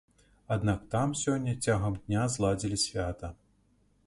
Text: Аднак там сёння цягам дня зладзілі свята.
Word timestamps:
Аднак 0.55 0.87
там 0.93 1.13
сёння 1.23 1.53
цягам 1.67 2.01
дня 2.09 2.27
зладзілі 2.37 2.83
свята. 2.89 3.33